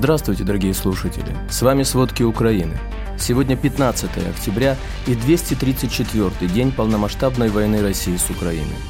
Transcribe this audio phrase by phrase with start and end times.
[0.00, 1.36] Здравствуйте, дорогие слушатели!
[1.50, 2.72] С вами «Сводки Украины».
[3.18, 8.80] Сегодня 15 октября и 234 день полномасштабной войны России с Украиной.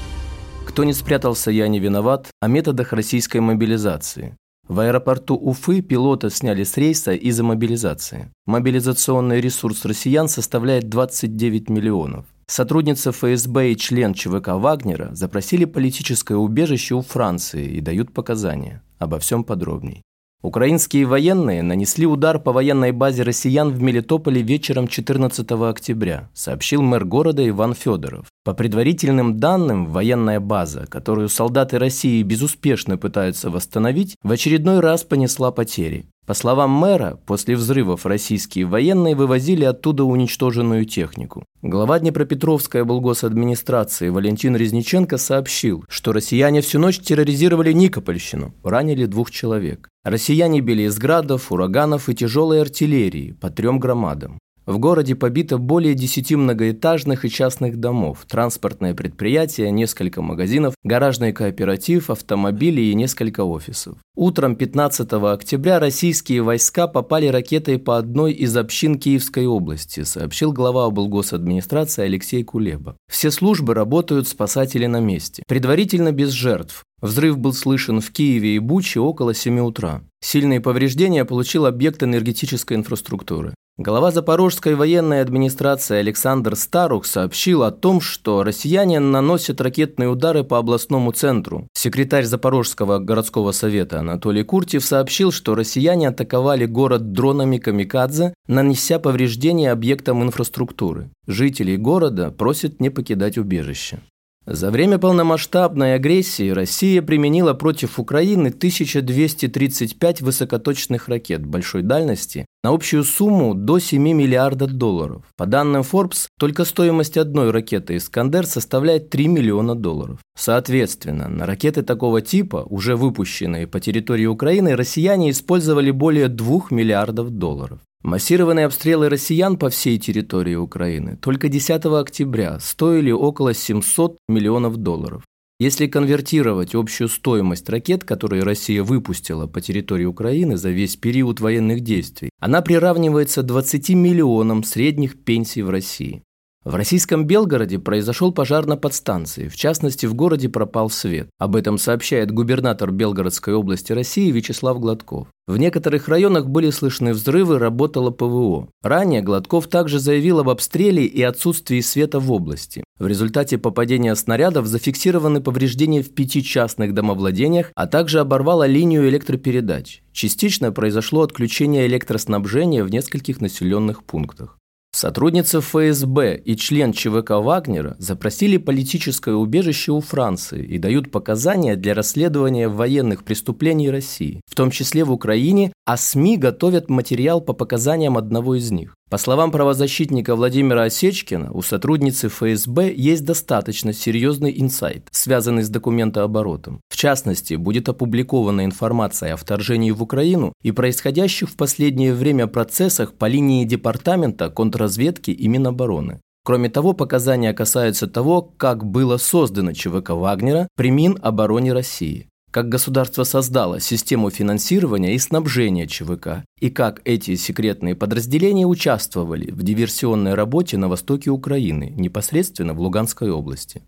[0.64, 4.36] Кто не спрятался, я не виноват о методах российской мобилизации.
[4.68, 8.30] В аэропорту Уфы пилота сняли с рейса из-за мобилизации.
[8.46, 12.24] Мобилизационный ресурс россиян составляет 29 миллионов.
[12.46, 18.84] Сотрудница ФСБ и член ЧВК Вагнера запросили политическое убежище у Франции и дают показания.
[19.00, 20.04] Обо всем подробней.
[20.42, 27.04] Украинские военные нанесли удар по военной базе россиян в Мелитополе вечером 14 октября, сообщил мэр
[27.04, 28.26] города Иван Федоров.
[28.42, 35.52] По предварительным данным, военная база, которую солдаты России безуспешно пытаются восстановить, в очередной раз понесла
[35.52, 36.06] потери.
[36.26, 41.44] По словам мэра, после взрывов российские военные вывозили оттуда уничтоженную технику.
[41.62, 49.88] Глава Днепропетровской облгосадминистрации Валентин Резниченко сообщил, что россияне всю ночь терроризировали Никопольщину, ранили двух человек.
[50.04, 54.38] Россияне били из градов, ураганов и тяжелой артиллерии по трем громадам.
[54.66, 62.10] В городе побито более 10 многоэтажных и частных домов, транспортное предприятие, несколько магазинов, гаражный кооператив,
[62.10, 63.96] автомобили и несколько офисов.
[64.14, 70.84] Утром 15 октября российские войска попали ракетой по одной из общин Киевской области, сообщил глава
[70.84, 72.96] облгосадминистрации Алексей Кулеба.
[73.10, 75.42] Все службы работают, спасатели на месте.
[75.48, 76.84] Предварительно без жертв.
[77.00, 80.02] Взрыв был слышен в Киеве и Буче около 7 утра.
[80.20, 83.54] Сильные повреждения получил объект энергетической инфраструктуры.
[83.82, 90.58] Глава Запорожской военной администрации Александр Старух сообщил о том, что россияне наносят ракетные удары по
[90.58, 91.66] областному центру.
[91.72, 99.72] Секретарь Запорожского городского совета Анатолий Куртьев сообщил, что россияне атаковали город дронами «Камикадзе», нанеся повреждения
[99.72, 101.08] объектам инфраструктуры.
[101.26, 104.00] Жителей города просят не покидать убежище.
[104.46, 113.04] За время полномасштабной агрессии Россия применила против Украины 1235 высокоточных ракет большой дальности на общую
[113.04, 115.24] сумму до 7 миллиардов долларов.
[115.36, 120.20] По данным Forbes, только стоимость одной ракеты «Искандер» составляет 3 миллиона долларов.
[120.36, 127.30] Соответственно, на ракеты такого типа, уже выпущенные по территории Украины, россияне использовали более 2 миллиардов
[127.30, 127.80] долларов.
[128.02, 135.22] Массированные обстрелы россиян по всей территории Украины только 10 октября стоили около 700 миллионов долларов.
[135.58, 141.80] Если конвертировать общую стоимость ракет, которые Россия выпустила по территории Украины за весь период военных
[141.80, 146.22] действий, она приравнивается 20 миллионам средних пенсий в России.
[146.62, 151.30] В российском Белгороде произошел пожар на подстанции, в частности, в городе пропал свет.
[151.38, 155.28] Об этом сообщает губернатор Белгородской области России Вячеслав Гладков.
[155.46, 158.68] В некоторых районах были слышны взрывы, работало ПВО.
[158.82, 162.84] Ранее Гладков также заявил об обстреле и отсутствии света в области.
[162.98, 170.02] В результате попадения снарядов зафиксированы повреждения в пяти частных домовладениях, а также оборвала линию электропередач.
[170.12, 174.59] Частично произошло отключение электроснабжения в нескольких населенных пунктах.
[174.92, 181.94] Сотрудница ФСБ и член ЧВК Вагнера запросили политическое убежище у Франции и дают показания для
[181.94, 188.18] расследования военных преступлений России, в том числе в Украине, а СМИ готовят материал по показаниям
[188.18, 188.96] одного из них.
[189.10, 196.80] По словам правозащитника Владимира Осечкина, у сотрудницы ФСБ есть достаточно серьезный инсайт, связанный с документооборотом.
[196.88, 203.14] В частности, будет опубликована информация о вторжении в Украину и происходящих в последнее время процессах
[203.14, 206.20] по линии Департамента контрразведки и Минобороны.
[206.44, 213.24] Кроме того, показания касаются того, как было создано ЧВК Вагнера при Минобороне России как государство
[213.24, 220.76] создало систему финансирования и снабжения ЧВК, и как эти секретные подразделения участвовали в диверсионной работе
[220.76, 223.82] на востоке Украины, непосредственно в Луганской области.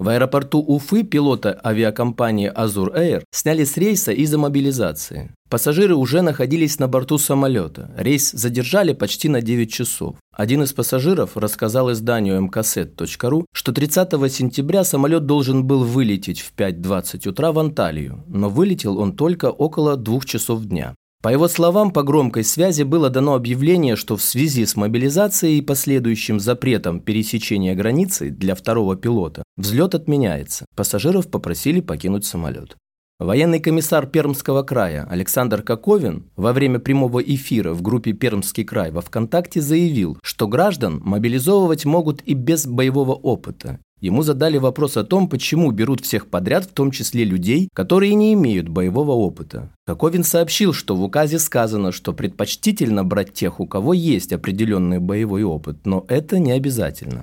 [0.00, 5.32] В аэропорту Уфы пилота авиакомпании «Азур Air сняли с рейса из-за мобилизации.
[5.48, 7.94] Пассажиры уже находились на борту самолета.
[7.96, 10.16] Рейс задержали почти на 9 часов.
[10.32, 17.28] Один из пассажиров рассказал изданию mkset.ru, что 30 сентября самолет должен был вылететь в 5.20
[17.28, 20.96] утра в Анталию, но вылетел он только около двух часов дня.
[21.24, 25.62] По его словам, по громкой связи было дано объявление, что в связи с мобилизацией и
[25.62, 30.66] последующим запретом пересечения границы для второго пилота взлет отменяется.
[30.76, 32.76] Пассажиров попросили покинуть самолет.
[33.24, 39.00] Военный комиссар Пермского края Александр Коковин во время прямого эфира в группе «Пермский край» во
[39.00, 43.78] ВКонтакте заявил, что граждан мобилизовывать могут и без боевого опыта.
[44.02, 48.34] Ему задали вопрос о том, почему берут всех подряд, в том числе людей, которые не
[48.34, 49.70] имеют боевого опыта.
[49.86, 55.44] Коковин сообщил, что в указе сказано, что предпочтительно брать тех, у кого есть определенный боевой
[55.44, 57.22] опыт, но это не обязательно.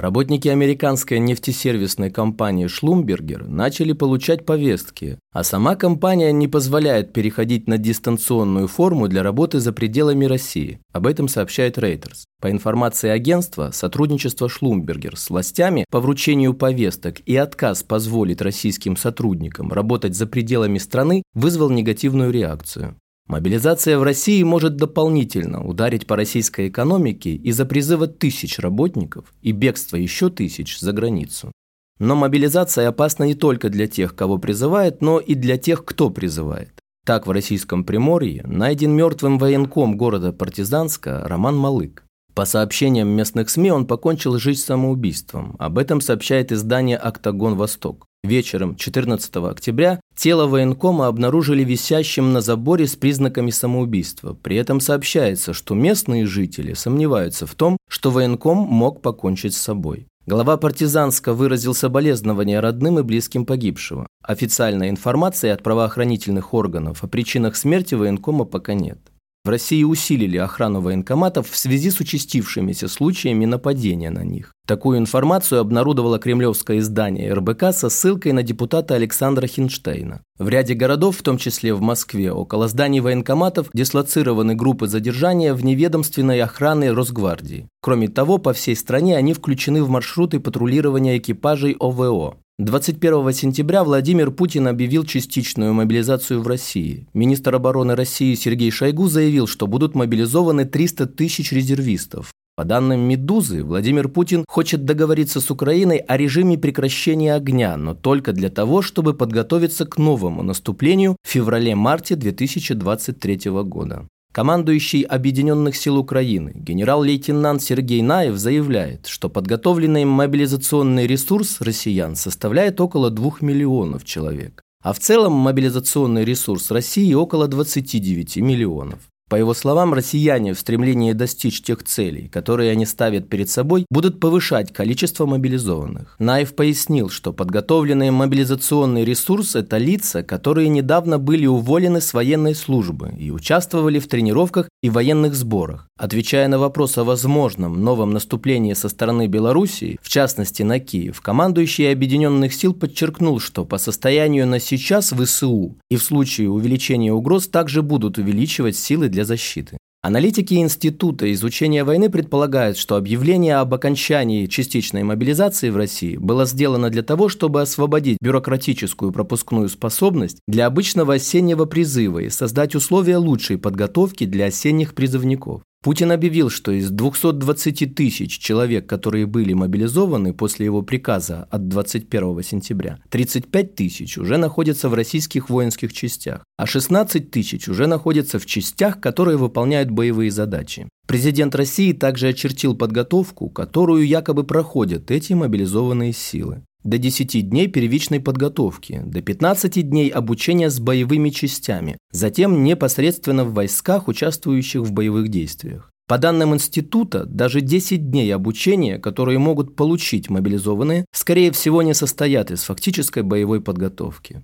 [0.00, 7.78] Работники американской нефтесервисной компании «Шлумбергер» начали получать повестки, а сама компания не позволяет переходить на
[7.78, 10.78] дистанционную форму для работы за пределами России.
[10.92, 12.26] Об этом сообщает Reuters.
[12.40, 19.72] По информации агентства, сотрудничество «Шлумбергер» с властями по вручению повесток и отказ позволить российским сотрудникам
[19.72, 22.94] работать за пределами страны вызвал негативную реакцию.
[23.28, 29.96] Мобилизация в России может дополнительно ударить по российской экономике из-за призыва тысяч работников и бегства
[29.96, 31.52] еще тысяч за границу.
[31.98, 36.72] Но мобилизация опасна не только для тех, кого призывает, но и для тех, кто призывает.
[37.04, 42.04] Так в российском Приморье найден мертвым военком города Партизанска Роман Малык.
[42.34, 45.56] По сообщениям местных СМИ он покончил жизнь самоубийством.
[45.58, 48.07] Об этом сообщает издание «Октагон Восток».
[48.24, 54.34] Вечером 14 октября тело военкома обнаружили висящим на заборе с признаками самоубийства.
[54.34, 60.08] При этом сообщается, что местные жители сомневаются в том, что военком мог покончить с собой.
[60.26, 64.06] Глава партизанска выразил соболезнования родным и близким погибшего.
[64.22, 68.98] Официальной информации от правоохранительных органов о причинах смерти военкома пока нет.
[69.48, 74.52] В России усилили охрану военкоматов в связи с участившимися случаями нападения на них.
[74.66, 80.20] Такую информацию обнародовало кремлевское издание РБК со ссылкой на депутата Александра Хинштейна.
[80.38, 86.42] В ряде городов, в том числе в Москве, около зданий военкоматов дислоцированы группы задержания вневедомственной
[86.42, 87.68] охраны Росгвардии.
[87.80, 92.36] Кроме того, по всей стране они включены в маршруты патрулирования экипажей ОВО.
[92.60, 97.06] 21 сентября Владимир Путин объявил частичную мобилизацию в России.
[97.14, 102.32] Министр обороны России Сергей Шойгу заявил, что будут мобилизованы 300 тысяч резервистов.
[102.56, 108.32] По данным «Медузы», Владимир Путин хочет договориться с Украиной о режиме прекращения огня, но только
[108.32, 114.08] для того, чтобы подготовиться к новому наступлению в феврале-марте 2023 года.
[114.38, 123.10] Командующий Объединенных сил Украины генерал-лейтенант Сергей Наев заявляет, что подготовленный мобилизационный ресурс россиян составляет около
[123.10, 124.62] 2 миллионов человек.
[124.80, 129.00] А в целом мобилизационный ресурс России около 29 миллионов.
[129.28, 134.20] По его словам, россияне в стремлении достичь тех целей, которые они ставят перед собой, будут
[134.20, 136.16] повышать количество мобилизованных.
[136.18, 143.12] Наев пояснил, что подготовленный мобилизационный ресурс– это лица, которые недавно были уволены с военной службы
[143.18, 145.88] и участвовали в тренировках и военных сборах.
[145.98, 151.92] Отвечая на вопрос о возможном новом наступлении со стороны Белоруссии, в частности на Киев, командующий
[151.92, 157.82] Объединенных сил подчеркнул, что по состоянию на сейчас ВСУ и в случае увеличения угроз также
[157.82, 159.78] будут увеличивать силы для для защиты.
[160.00, 166.88] Аналитики Института изучения войны предполагают, что объявление об окончании частичной мобилизации в России было сделано
[166.88, 173.58] для того, чтобы освободить бюрократическую пропускную способность для обычного осеннего призыва и создать условия лучшей
[173.58, 175.62] подготовки для осенних призывников.
[175.80, 182.42] Путин объявил, что из 220 тысяч человек, которые были мобилизованы после его приказа от 21
[182.42, 188.46] сентября, 35 тысяч уже находятся в российских воинских частях, а 16 тысяч уже находятся в
[188.46, 190.88] частях, которые выполняют боевые задачи.
[191.06, 198.20] Президент России также очертил подготовку, которую якобы проходят эти мобилизованные силы до 10 дней первичной
[198.20, 205.28] подготовки, до 15 дней обучения с боевыми частями, затем непосредственно в войсках, участвующих в боевых
[205.28, 205.90] действиях.
[206.08, 212.50] По данным института, даже 10 дней обучения, которые могут получить мобилизованные, скорее всего не состоят
[212.50, 214.42] из фактической боевой подготовки.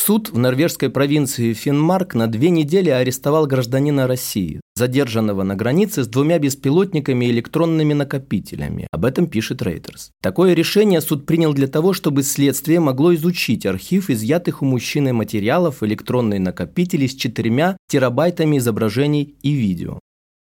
[0.00, 6.06] Суд в норвежской провинции Финмарк на две недели арестовал гражданина России, задержанного на границе с
[6.06, 8.86] двумя беспилотниками и электронными накопителями.
[8.92, 10.10] Об этом пишет Reuters.
[10.22, 15.82] Такое решение суд принял для того, чтобы следствие могло изучить архив изъятых у мужчины материалов
[15.82, 19.98] электронные накопители с четырьмя терабайтами изображений и видео.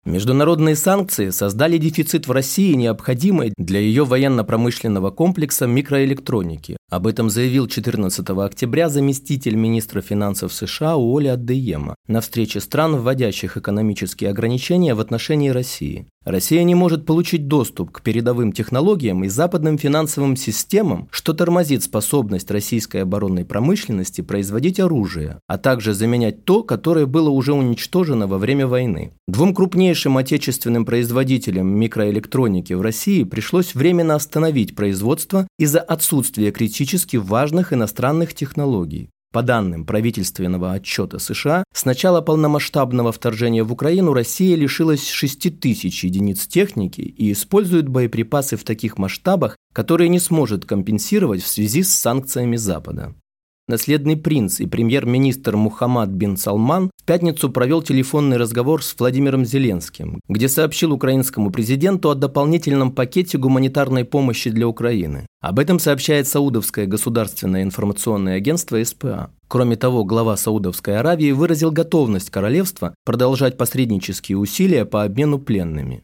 [0.05, 6.75] Международные санкции создали дефицит в России, необходимый для ее военно-промышленного комплекса микроэлектроники.
[6.89, 13.55] Об этом заявил 14 октября заместитель министра финансов США Уолли Аддеема на встрече стран, вводящих
[13.55, 16.05] экономические ограничения в отношении России.
[16.25, 22.49] Россия не может получить доступ к передовым технологиям и западным финансовым системам, что тормозит способность
[22.49, 28.67] российской оборонной промышленности производить оружие, а также заменять то, которое было уже уничтожено во время
[28.67, 29.11] войны.
[29.27, 29.53] Двум
[29.93, 38.33] крупнейшим отечественным производителям микроэлектроники в России пришлось временно остановить производство из-за отсутствия критически важных иностранных
[38.33, 39.11] технологий.
[39.31, 46.03] По данным правительственного отчета США, с начала полномасштабного вторжения в Украину Россия лишилась 6 тысяч
[46.03, 51.93] единиц техники и использует боеприпасы в таких масштабах, которые не сможет компенсировать в связи с
[51.93, 53.13] санкциями Запада.
[53.67, 60.19] Наследный принц и премьер-министр Мухаммад бин Салман в пятницу провел телефонный разговор с Владимиром Зеленским,
[60.27, 65.27] где сообщил украинскому президенту о дополнительном пакете гуманитарной помощи для Украины.
[65.41, 69.31] Об этом сообщает Саудовское государственное информационное агентство СПА.
[69.47, 76.03] Кроме того, глава Саудовской Аравии выразил готовность королевства продолжать посреднические усилия по обмену пленными.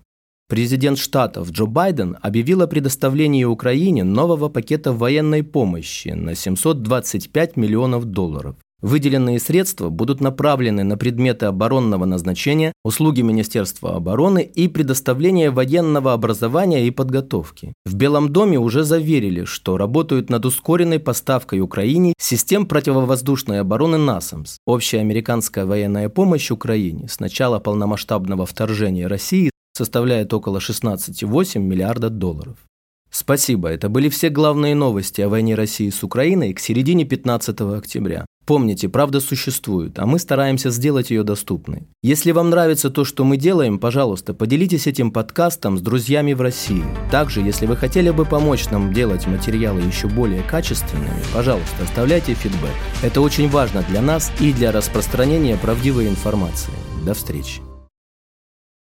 [0.49, 8.05] Президент Штатов Джо Байден объявил о предоставлении Украине нового пакета военной помощи на 725 миллионов
[8.05, 8.55] долларов.
[8.81, 16.87] Выделенные средства будут направлены на предметы оборонного назначения, услуги Министерства обороны и предоставление военного образования
[16.87, 17.73] и подготовки.
[17.85, 24.57] В Белом доме уже заверили, что работают над ускоренной поставкой Украине систем противовоздушной обороны НАСАМС.
[24.65, 32.57] Общая американская военная помощь Украине с начала полномасштабного вторжения России составляет около 16,8 миллиарда долларов.
[33.11, 38.25] Спасибо, это были все главные новости о войне России с Украиной к середине 15 октября.
[38.45, 41.87] Помните, правда существует, а мы стараемся сделать ее доступной.
[42.03, 46.83] Если вам нравится то, что мы делаем, пожалуйста, поделитесь этим подкастом с друзьями в России.
[47.09, 52.75] Также, если вы хотели бы помочь нам делать материалы еще более качественными, пожалуйста, оставляйте фидбэк.
[53.01, 56.73] Это очень важно для нас и для распространения правдивой информации.
[57.05, 57.68] До встречи.